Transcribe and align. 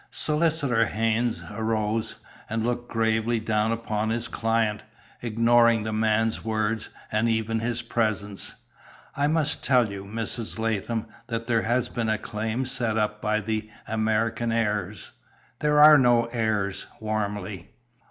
Solicitor 0.09 0.85
Haynes 0.87 1.43
arose, 1.51 2.15
and 2.49 2.65
looked 2.65 2.89
gravely 2.89 3.39
down 3.39 3.71
upon 3.71 4.09
his 4.09 4.27
client, 4.27 4.81
ignoring 5.21 5.83
the 5.83 5.93
man's 5.93 6.43
words, 6.43 6.89
and 7.11 7.29
even 7.29 7.59
his 7.59 7.83
presence. 7.83 8.55
"I 9.15 9.27
must 9.27 9.63
tell 9.63 9.91
you, 9.91 10.03
Mrs. 10.03 10.57
Latham, 10.57 11.05
that 11.27 11.45
there 11.45 11.61
has 11.61 11.87
been 11.87 12.09
a 12.09 12.17
claim 12.17 12.65
set 12.65 12.97
up 12.97 13.21
by 13.21 13.41
the 13.41 13.69
American 13.87 14.51
heirs." 14.51 15.11
"There 15.59 15.79
are 15.79 15.99
no 15.99 16.25
heirs!" 16.31 16.87
warmly. 16.99 17.69